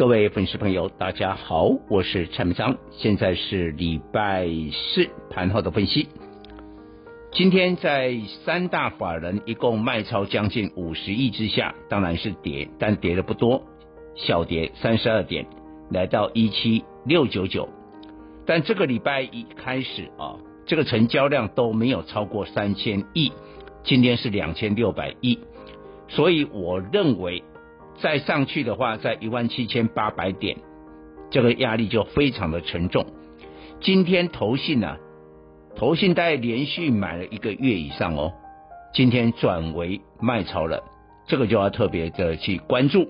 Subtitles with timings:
[0.00, 6.08] 各位粉丝朋友，大家好，我是蔡明章，现在是礼拜四盘后的分析。
[7.32, 13.62] 今天在三大法人一共卖超将近五十亿之下，当然是跌，但跌的不多，
[14.14, 15.46] 小跌三十二点，
[15.90, 17.68] 来到一七六九九。
[18.46, 23.30] 但这个礼拜一开始啊，这个成交量都没有超过三千亿。
[23.84, 25.38] 今天是两千六百亿，
[26.08, 27.42] 所以我认为
[28.00, 30.56] 再上去的话，在一万七千八百点，
[31.30, 33.06] 这个压力就非常的沉重。
[33.80, 34.96] 今天投信呢，
[35.76, 38.32] 投信大概连续买了一个月以上哦，
[38.92, 40.82] 今天转为卖超了，
[41.26, 43.08] 这个就要特别的去关注，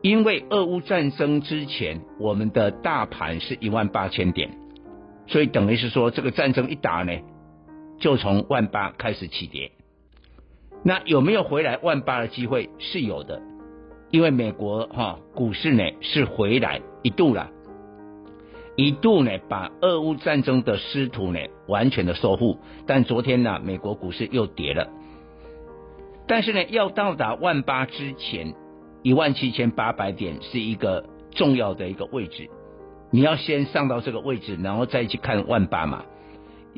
[0.00, 4.50] 因为俄乌战争之前，我们的大盘是一万八千点，
[5.26, 7.12] 所以等于是说这个战争一打呢。
[8.00, 9.70] 就从万八开始起跌，
[10.82, 12.68] 那有没有回来万八的机会？
[12.80, 13.40] 是有的，
[14.12, 17.48] 因为美国哈股市呢是回来一度了，
[18.76, 24.90] 一度呢把俄乌战争的失土呢完全的收复，但昨天呢美国股市又跌了，
[26.28, 28.54] 但是呢要到达万八之前，
[29.02, 32.50] 一万七千八百点是一个重要的一个位置，
[33.10, 36.04] 你要先上到这个位置，然后再去看万八嘛。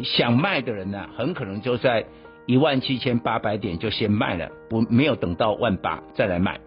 [0.05, 2.07] 想卖的人呢，很可能就在
[2.47, 6.61] 一万七千八百点就先卖了，不没有等到万八再来卖。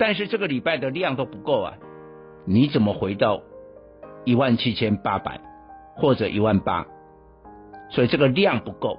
[0.00, 1.74] 但是这个礼拜的量都不够啊，
[2.46, 3.42] 你怎么回到
[4.24, 5.42] 一万七千八百
[5.94, 6.86] 或者一万八？
[7.90, 8.98] 所以这个量不够，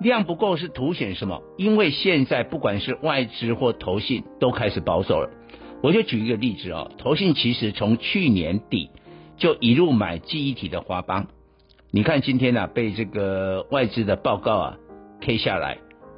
[0.00, 1.42] 量不够是凸显什么？
[1.58, 5.28] 因为现在不管是外资或投信都开始保守了。
[5.82, 8.90] 我就举一个例子啊，投信其实从去年底
[9.36, 11.26] 就一路买记忆体的华邦。
[11.90, 14.76] 你看今天呢、啊，被这个外资的报告啊
[15.20, 15.76] K 下来，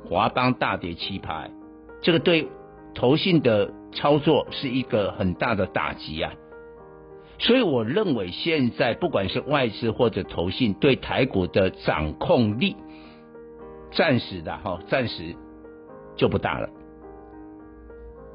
[0.09, 1.49] 华邦大跌七趴，
[2.01, 2.47] 这个对
[2.95, 6.33] 投信的操作是一个很大的打击啊。
[7.39, 12.77] 所以我认为现在不管是外资或者投信对台股的掌控力，
[13.93, 15.35] 暂时的哈，暂时
[16.17, 16.69] 就不大了。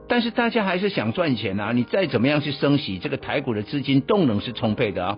[0.07, 5.17] 但是大家还是想赚钱啊，你再怎么样去升息，这个台股的资金动能是充沛的啊。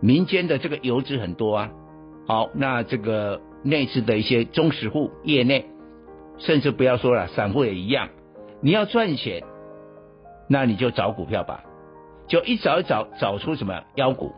[0.00, 1.70] 民间的这个游资很多啊，
[2.26, 5.66] 好，那这个内资的一些中实户业内，
[6.38, 8.08] 甚至不要说了，散户也一样。
[8.62, 9.42] 你要赚钱，
[10.48, 11.64] 那你就找股票吧，
[12.28, 14.32] 就一找一找，找出什么妖股。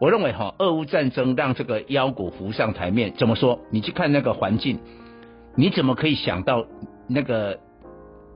[0.00, 3.12] 我认为哈，俄乌战争让这个妖股浮上台面。
[3.16, 3.60] 怎么说？
[3.70, 4.80] 你去看那个环境，
[5.54, 6.66] 你怎么可以想到
[7.06, 7.60] 那个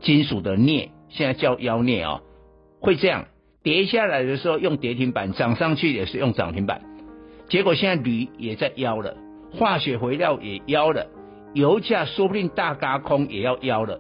[0.00, 2.20] 金属的镍，现在叫妖镍啊，
[2.80, 3.24] 会这样？
[3.64, 6.82] 跌下来的时候用跌停板，涨上去也是用涨停板，
[7.48, 9.16] 结果现在铝也在妖了，
[9.58, 11.08] 化学肥料也妖了，
[11.52, 13.98] 油价说不定大轧空也要妖了。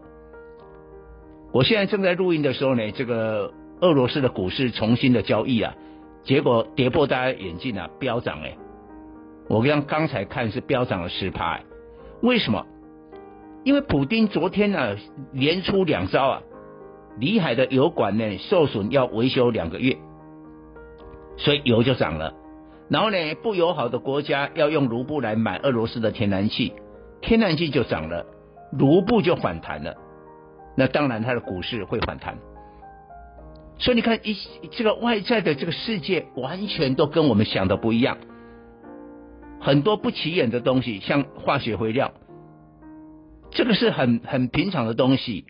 [1.56, 3.50] 我现在正在录音的时候呢，这个
[3.80, 5.74] 俄罗斯的股市重新的交易啊，
[6.22, 8.54] 结果跌破大家眼镜啊，飙涨哎！
[9.48, 11.58] 我刚刚才看是飙涨了十趴，
[12.20, 12.66] 为什么？
[13.64, 14.96] 因为普丁昨天呢、啊、
[15.32, 16.42] 连出两招啊。
[17.18, 19.96] 里海的油管呢受损，要维修两个月，
[21.38, 22.34] 所以油就涨了。
[22.90, 26.74] 然后呢，不友好的国家要用卢布来买俄罗斯的天然气，
[27.22, 28.26] 天然气就涨了，
[28.72, 29.96] 卢布就反弹了。
[30.76, 32.36] 那当然，它的股市会反弹。
[33.78, 34.36] 所以你看，一
[34.70, 38.18] 这个外在的这个世界完全都跟我们想的不一样，
[39.60, 42.12] 很多不起眼的东西，像化学肥料，
[43.50, 45.44] 这个是很很平常的东西。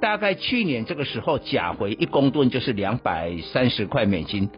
[0.00, 4.50] 大概去年这个时候，钾肥一公吨就是两百三十块美金。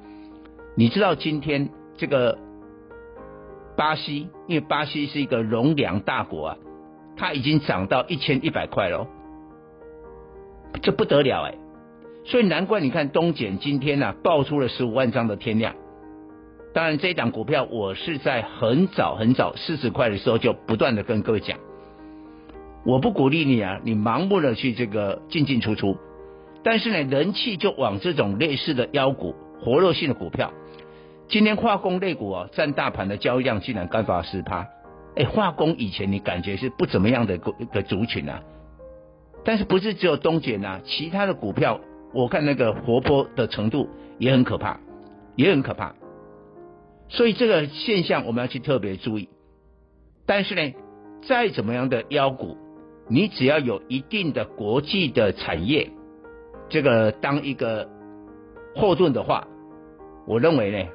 [0.76, 2.38] 你知道今天这个
[3.76, 6.56] 巴西，因为巴西是一个农粮大国啊，
[7.16, 9.08] 它已经涨到一千一百块了，
[10.80, 11.54] 这不得了哎！
[12.24, 15.74] 所以难怪你看东碱今天呢、啊、爆出了十五万张的天量。
[16.72, 21.58] 当然这一档股票我是在很早很早四十块的时候就不断的跟各位讲。
[22.84, 25.96] 我不鼓励你啊，你盲目的去这个进进出出，
[26.64, 30.52] 但是呢，人气就往这种类似的妖股、活络性的股票。
[31.28, 34.66] 今天化工类股啊，占大盘的交易量竟然高达十趴。
[35.14, 38.40] 哎，化工以前你感觉是不怎么样的一个族群啊，
[39.44, 41.80] 但是不是只有东碱啊，其他的股票
[42.14, 44.78] 我看那个活泼的程度也很可怕，
[45.36, 45.94] 也很可怕。
[47.08, 49.28] 所以这个现象我们要去特别注意。
[50.24, 50.74] 但是呢，
[51.22, 52.56] 再怎么样的妖股，
[53.08, 55.90] 你只要有一定的国际的产业，
[56.68, 57.88] 这个当一个
[58.76, 59.48] 后盾的话，
[60.26, 60.88] 我认为呢，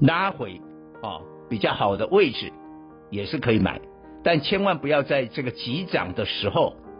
[0.00, 0.60] 拉回
[1.02, 2.52] 啊比较好的位置
[3.10, 3.80] 也是可以买，
[4.22, 6.74] 但千万不要在这个急涨的时候